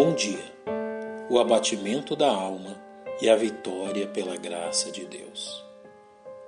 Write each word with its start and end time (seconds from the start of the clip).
Bom 0.00 0.14
dia, 0.14 0.44
o 1.28 1.40
abatimento 1.40 2.14
da 2.14 2.30
alma 2.30 2.80
e 3.20 3.28
a 3.28 3.34
vitória 3.34 4.06
pela 4.06 4.36
graça 4.36 4.92
de 4.92 5.04
Deus. 5.04 5.60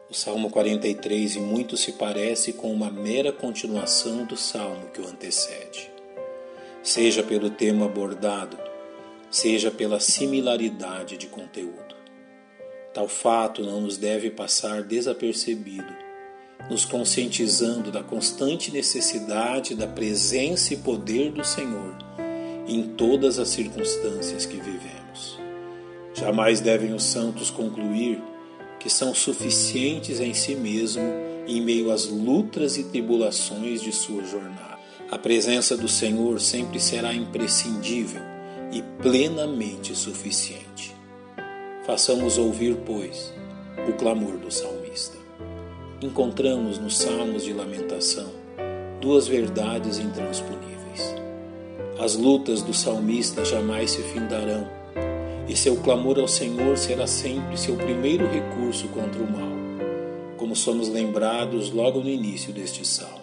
O 0.09 0.15
Salmo 0.15 0.49
43 0.51 1.35
e 1.35 1.41
muito 1.41 1.77
se 1.77 1.95
parece 1.95 2.53
com 2.53 2.73
uma 2.73 2.93
mera 2.93 3.33
continuação 3.33 4.25
do 4.25 4.37
salmo 4.37 4.87
que 4.95 5.01
o 5.01 5.05
antecede. 5.09 5.91
Seja 6.81 7.25
pelo 7.25 7.51
tema 7.51 7.87
abordado, 7.87 8.57
seja 9.33 9.69
pela 9.69 9.99
similaridade 9.99 11.17
de 11.17 11.27
conteúdo. 11.27 11.97
Tal 12.95 13.09
fato 13.09 13.67
não 13.67 13.81
nos 13.81 13.97
deve 13.97 14.31
passar 14.31 14.85
desapercebido, 14.85 15.93
nos 16.71 16.85
conscientizando 16.85 17.91
da 17.91 18.05
constante 18.05 18.71
necessidade 18.71 19.75
da 19.75 19.89
presença 19.89 20.73
e 20.73 20.77
poder 20.77 21.33
do 21.33 21.43
Senhor 21.43 22.11
em 22.75 22.83
todas 22.83 23.39
as 23.39 23.49
circunstâncias 23.49 24.47
que 24.47 24.57
vivemos. 24.57 25.39
Jamais 26.15 26.61
devem 26.61 26.95
os 26.95 27.03
santos 27.03 27.51
concluir 27.51 28.23
que 28.79 28.89
são 28.89 29.15
suficientes 29.15 30.21
em 30.21 30.33
si 30.33 30.55
mesmo 30.55 31.03
em 31.47 31.61
meio 31.61 31.91
às 31.91 32.07
lutas 32.07 32.77
e 32.77 32.85
tribulações 32.85 33.83
de 33.83 33.93
sua 33.93 34.25
jornada. 34.25 34.79
A 35.11 35.19
presença 35.19 35.77
do 35.77 35.89
Senhor 35.89 36.41
sempre 36.41 36.79
será 36.79 37.13
imprescindível 37.13 38.23
e 38.71 38.83
plenamente 39.03 39.95
suficiente. 39.97 40.95
Façamos 41.85 42.39
ouvir, 42.39 42.77
pois, 42.87 43.35
o 43.89 43.93
clamor 43.95 44.37
do 44.37 44.51
salmista. 44.51 45.19
Encontramos 46.01 46.79
nos 46.79 46.97
Salmos 46.99 47.43
de 47.43 47.53
Lamentação 47.53 48.31
duas 49.01 49.27
verdades 49.27 49.99
intransponíveis. 49.99 51.15
As 52.01 52.17
lutas 52.17 52.63
do 52.63 52.73
salmista 52.73 53.45
jamais 53.45 53.91
se 53.91 54.01
findarão, 54.01 54.67
e 55.47 55.55
seu 55.55 55.77
clamor 55.77 56.19
ao 56.19 56.27
Senhor 56.27 56.79
será 56.79 57.07
sempre 57.07 57.59
seu 57.59 57.77
primeiro 57.77 58.27
recurso 58.27 58.89
contra 58.89 59.23
o 59.23 59.31
mal, 59.31 59.51
como 60.39 60.57
somos 60.57 60.89
lembrados 60.89 61.71
logo 61.71 62.01
no 62.01 62.09
início 62.09 62.55
deste 62.55 62.89
salmo. 62.89 63.21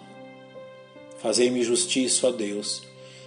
Fazei-me 1.20 1.64
justiça, 1.64 2.28
ó 2.28 2.30
Deus, 2.30 2.84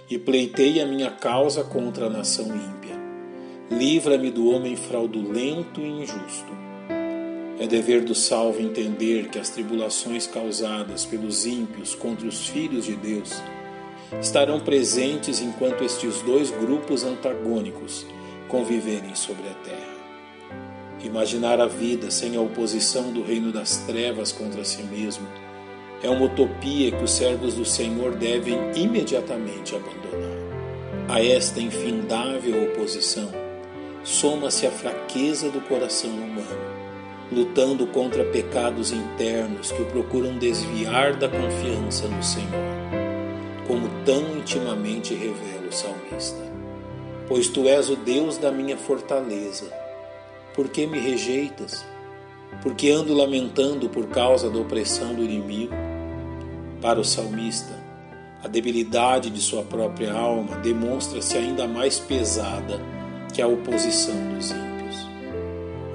e 0.08 0.18
pleitei 0.18 0.80
a 0.80 0.86
minha 0.86 1.10
causa 1.10 1.62
contra 1.62 2.06
a 2.06 2.10
nação 2.10 2.46
ímpia. 2.46 2.96
Livra-me 3.70 4.30
do 4.30 4.48
homem 4.48 4.74
fraudulento 4.74 5.82
e 5.82 5.86
injusto. 5.86 6.50
É 7.60 7.66
dever 7.66 8.02
do 8.04 8.14
salvo 8.14 8.58
entender 8.62 9.28
que 9.28 9.38
as 9.38 9.50
tribulações 9.50 10.26
causadas 10.26 11.04
pelos 11.04 11.44
ímpios 11.44 11.94
contra 11.94 12.26
os 12.26 12.48
filhos 12.48 12.86
de 12.86 12.96
Deus 12.96 13.42
estarão 14.20 14.60
presentes 14.60 15.40
enquanto 15.40 15.84
estes 15.84 16.20
dois 16.22 16.50
grupos 16.50 17.04
antagônicos 17.04 18.06
conviverem 18.48 19.14
sobre 19.14 19.48
a 19.48 19.54
terra. 19.54 19.92
Imaginar 21.02 21.60
a 21.60 21.66
vida 21.66 22.10
sem 22.10 22.36
a 22.36 22.40
oposição 22.40 23.12
do 23.12 23.22
reino 23.22 23.50
das 23.50 23.78
trevas 23.78 24.30
contra 24.30 24.64
si 24.64 24.82
mesmo 24.84 25.26
é 26.02 26.08
uma 26.08 26.26
utopia 26.26 26.90
que 26.90 27.02
os 27.02 27.12
servos 27.12 27.54
do 27.54 27.64
Senhor 27.64 28.14
devem 28.14 28.58
imediatamente 28.76 29.74
abandonar. 29.74 30.30
A 31.08 31.24
esta 31.24 31.60
infindável 31.60 32.64
oposição 32.64 33.30
soma-se 34.04 34.66
a 34.66 34.70
fraqueza 34.70 35.48
do 35.48 35.60
coração 35.62 36.10
humano, 36.10 36.72
lutando 37.30 37.86
contra 37.86 38.24
pecados 38.24 38.92
internos 38.92 39.72
que 39.72 39.82
o 39.82 39.86
procuram 39.86 40.38
desviar 40.38 41.14
da 41.14 41.28
confiança 41.28 42.06
no 42.08 42.22
Senhor 42.22 43.01
como 43.72 43.88
tão 44.04 44.36
intimamente 44.36 45.14
revela 45.14 45.66
o 45.66 45.72
salmista. 45.72 46.36
Pois 47.26 47.48
tu 47.48 47.66
és 47.66 47.88
o 47.88 47.96
Deus 47.96 48.36
da 48.36 48.52
minha 48.52 48.76
fortaleza. 48.76 49.72
Por 50.54 50.68
que 50.68 50.86
me 50.86 50.98
rejeitas? 50.98 51.82
Porque 52.62 52.90
ando 52.90 53.14
lamentando 53.14 53.88
por 53.88 54.08
causa 54.08 54.50
da 54.50 54.58
opressão 54.58 55.14
do 55.14 55.24
inimigo? 55.24 55.72
Para 56.82 57.00
o 57.00 57.04
salmista, 57.04 57.72
a 58.44 58.46
debilidade 58.46 59.30
de 59.30 59.40
sua 59.40 59.62
própria 59.62 60.12
alma 60.12 60.58
demonstra-se 60.58 61.38
ainda 61.38 61.66
mais 61.66 61.98
pesada 61.98 62.78
que 63.32 63.40
a 63.40 63.46
oposição 63.46 64.34
dos 64.34 64.50
ímpios. 64.50 65.08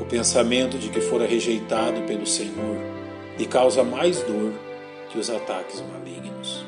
O 0.01 0.05
pensamento 0.05 0.79
de 0.79 0.89
que 0.89 0.99
fora 0.99 1.27
rejeitado 1.27 2.01
pelo 2.07 2.25
Senhor 2.25 2.77
lhe 3.37 3.45
causa 3.45 3.83
mais 3.83 4.23
dor 4.23 4.51
que 5.11 5.19
os 5.19 5.29
ataques 5.29 5.83
malignos 5.93 6.66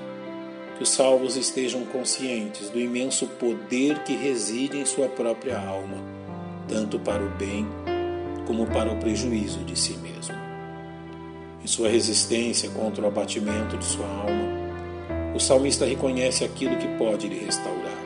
que 0.79 0.84
os 0.84 0.91
salvos 0.91 1.35
estejam 1.35 1.84
conscientes 1.84 2.69
do 2.69 2.79
imenso 2.79 3.28
poder 3.28 4.00
que 4.03 4.16
reside 4.16 4.78
em 4.78 4.85
sua 4.85 5.09
própria 5.09 5.59
alma, 5.59 5.97
tanto 6.69 6.97
para 6.97 7.22
o 7.22 7.29
bem 7.31 7.67
como 8.47 8.66
para 8.66 8.89
o 8.89 8.95
prejuízo 8.95 9.59
de 9.66 9.78
si 9.78 9.97
mesmo. 9.97 10.35
Em 11.62 11.68
sua 11.68 11.89
resistência 11.89 12.69
contra 12.69 13.03
o 13.03 13.07
abatimento 13.09 13.78
de 13.78 13.84
sua 13.84 14.07
alma, 14.07 15.35
o 15.35 15.39
salmista 15.39 15.85
reconhece 15.85 16.45
aquilo 16.45 16.78
que 16.78 16.88
pode 16.97 17.28
lhe 17.28 17.39
restaurar. 17.39 18.00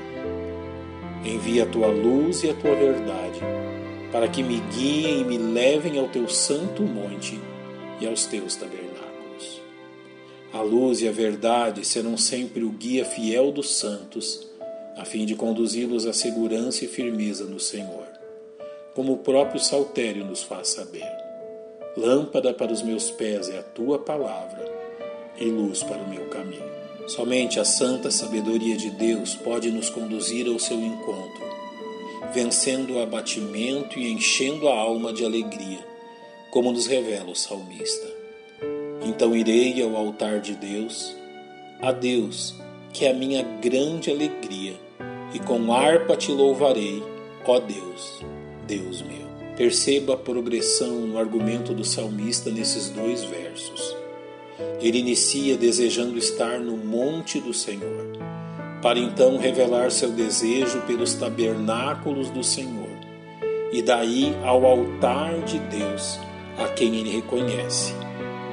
Envia 1.23 1.66
a 1.66 1.67
tua 1.67 1.89
luz 1.89 2.41
e 2.41 2.50
a 2.50 2.56
tua 2.56 2.73
verdade, 2.73 3.39
para 4.12 4.28
que 4.28 4.41
me 4.41 4.59
guiem 4.75 5.22
e 5.22 5.23
me 5.23 5.38
levem 5.38 6.00
ao 6.00 6.07
teu 6.07 6.28
santo 6.28 6.81
monte 6.81 7.39
e 8.01 8.07
aos 8.07 8.25
teus 8.25 8.56
tabernáculos. 8.56 8.92
A 10.53 10.61
luz 10.61 11.01
e 11.01 11.07
a 11.07 11.11
verdade 11.11 11.83
serão 11.83 12.15
sempre 12.15 12.63
o 12.63 12.69
guia 12.69 13.03
fiel 13.03 13.51
dos 13.51 13.75
santos, 13.75 14.47
a 14.95 15.03
fim 15.03 15.25
de 15.25 15.33
conduzi-los 15.33 16.05
à 16.05 16.13
segurança 16.13 16.85
e 16.85 16.87
firmeza 16.87 17.45
no 17.45 17.59
Senhor, 17.59 18.05
como 18.93 19.13
o 19.13 19.17
próprio 19.17 19.59
Saltério 19.59 20.23
nos 20.23 20.43
faz 20.43 20.67
saber. 20.67 21.11
Lâmpada 21.97 22.53
para 22.53 22.71
os 22.71 22.83
meus 22.83 23.09
pés 23.09 23.49
é 23.49 23.57
a 23.57 23.63
tua 23.63 23.97
palavra 23.97 24.63
e 25.39 25.45
luz 25.45 25.81
para 25.81 26.03
o 26.03 26.07
meu 26.07 26.25
caminho. 26.29 26.71
Somente 27.07 27.59
a 27.59 27.65
santa 27.65 28.11
sabedoria 28.11 28.77
de 28.77 28.91
Deus 28.91 29.33
pode 29.33 29.71
nos 29.71 29.89
conduzir 29.89 30.47
ao 30.47 30.59
seu 30.59 30.77
encontro, 30.77 31.43
vencendo 32.31 32.93
o 32.93 33.01
abatimento 33.01 33.97
e 33.97 34.11
enchendo 34.11 34.69
a 34.69 34.77
alma 34.77 35.11
de 35.11 35.25
alegria, 35.25 35.83
como 36.51 36.71
nos 36.71 36.85
revela 36.85 37.31
o 37.31 37.35
salmista. 37.35 38.22
Então 39.05 39.35
irei 39.35 39.83
ao 39.83 39.95
altar 39.97 40.39
de 40.39 40.55
Deus, 40.55 41.13
a 41.81 41.91
Deus, 41.91 42.55
que 42.93 43.05
é 43.05 43.11
a 43.11 43.13
minha 43.13 43.43
grande 43.61 44.09
alegria, 44.09 44.73
e 45.33 45.39
com 45.39 45.73
harpa 45.73 46.15
te 46.15 46.31
louvarei, 46.31 47.03
ó 47.45 47.59
Deus, 47.59 48.23
Deus 48.65 49.01
meu. 49.01 49.23
Perceba 49.57 50.13
a 50.13 50.17
progressão 50.17 51.01
no 51.01 51.17
argumento 51.17 51.73
do 51.73 51.83
salmista 51.83 52.49
nesses 52.49 52.89
dois 52.89 53.25
versos. 53.25 53.95
Ele 54.79 54.99
inicia 54.99 55.57
desejando 55.57 56.17
estar 56.17 56.59
no 56.59 56.77
monte 56.77 57.41
do 57.41 57.53
Senhor, 57.53 58.07
para 58.81 58.99
então 58.99 59.37
revelar 59.37 59.91
seu 59.91 60.11
desejo 60.11 60.81
pelos 60.87 61.13
tabernáculos 61.13 62.29
do 62.29 62.43
Senhor, 62.43 62.89
e 63.73 63.81
daí 63.81 64.33
ao 64.45 64.65
altar 64.65 65.41
de 65.41 65.59
Deus, 65.59 66.17
a 66.57 66.69
quem 66.69 66.95
ele 66.95 67.09
reconhece 67.09 68.02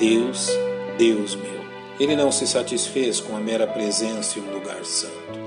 Deus, 0.00 0.48
Deus 0.96 1.36
meu. 1.36 1.60
Ele 2.00 2.16
não 2.16 2.32
se 2.32 2.46
satisfez 2.46 3.20
com 3.20 3.36
a 3.36 3.38
mera 3.38 3.66
presença 3.66 4.38
em 4.38 4.42
um 4.42 4.54
lugar 4.54 4.82
santo, 4.82 5.38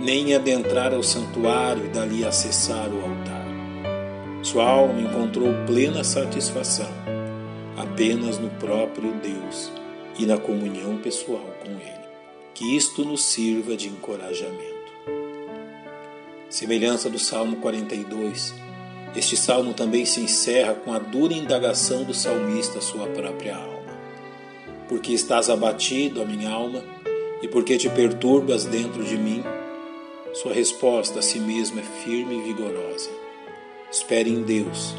nem 0.00 0.34
adentrar 0.34 0.92
ao 0.92 1.00
santuário 1.04 1.86
e 1.86 1.88
dali 1.88 2.24
acessar 2.24 2.88
o 2.88 2.96
altar. 2.96 3.46
Sua 4.42 4.68
alma 4.68 5.00
encontrou 5.00 5.54
plena 5.64 6.02
satisfação 6.02 6.90
apenas 7.76 8.36
no 8.36 8.50
próprio 8.50 9.12
Deus 9.12 9.70
e 10.18 10.26
na 10.26 10.36
comunhão 10.36 10.98
pessoal 10.98 11.54
com 11.62 11.70
Ele. 11.70 12.08
Que 12.54 12.76
isto 12.76 13.04
nos 13.04 13.22
sirva 13.22 13.76
de 13.76 13.86
encorajamento. 13.86 14.92
Semelhança 16.50 17.08
do 17.08 17.20
Salmo 17.20 17.58
42, 17.58 18.52
este 19.16 19.36
salmo 19.36 19.72
também 19.72 20.04
se 20.04 20.20
encerra 20.20 20.74
com 20.74 20.92
a 20.92 20.98
dura 20.98 21.32
indagação 21.32 22.04
do 22.04 22.14
salmista 22.14 22.78
à 22.78 22.82
sua 22.82 23.06
própria 23.06 23.56
alma. 23.56 23.78
Porque 24.88 25.12
estás 25.12 25.48
abatido, 25.48 26.22
a 26.22 26.24
minha 26.24 26.50
alma, 26.50 26.82
e 27.42 27.48
porque 27.48 27.76
te 27.76 27.88
perturbas 27.88 28.64
dentro 28.64 29.02
de 29.02 29.16
mim? 29.16 29.42
Sua 30.34 30.52
resposta 30.52 31.20
a 31.20 31.22
si 31.22 31.38
mesmo 31.38 31.80
é 31.80 31.82
firme 31.82 32.38
e 32.38 32.42
vigorosa. 32.42 33.10
Espere 33.90 34.30
em 34.30 34.42
Deus, 34.42 34.94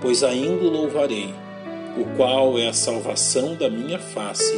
pois 0.00 0.22
ainda 0.22 0.64
o 0.64 0.70
louvarei, 0.70 1.34
o 1.98 2.04
qual 2.16 2.58
é 2.58 2.68
a 2.68 2.72
salvação 2.72 3.54
da 3.54 3.70
minha 3.70 3.98
face 3.98 4.54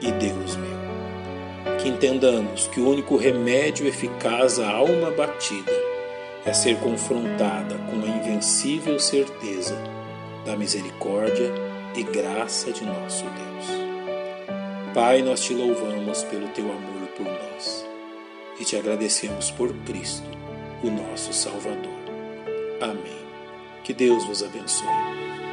e 0.00 0.10
Deus 0.12 0.56
meu. 0.56 1.76
Que 1.78 1.88
entendamos 1.88 2.66
que 2.68 2.80
o 2.80 2.88
único 2.88 3.16
remédio 3.16 3.86
eficaz 3.86 4.58
à 4.58 4.70
alma 4.70 5.10
batida 5.10 5.97
é 6.48 6.52
ser 6.54 6.78
confrontada 6.78 7.76
com 7.90 8.02
a 8.02 8.08
invencível 8.08 8.98
certeza 8.98 9.76
da 10.46 10.56
misericórdia 10.56 11.52
e 11.94 12.02
graça 12.02 12.72
de 12.72 12.86
nosso 12.86 13.24
Deus. 13.24 14.94
Pai, 14.94 15.20
nós 15.20 15.40
te 15.40 15.52
louvamos 15.52 16.24
pelo 16.24 16.48
teu 16.48 16.64
amor 16.72 17.06
por 17.14 17.26
nós 17.26 17.84
e 18.58 18.64
te 18.64 18.76
agradecemos 18.76 19.50
por 19.50 19.74
Cristo, 19.84 20.26
o 20.82 20.90
nosso 20.90 21.34
Salvador. 21.34 21.98
Amém. 22.80 23.18
Que 23.84 23.92
Deus 23.92 24.24
vos 24.24 24.42
abençoe. 24.42 25.47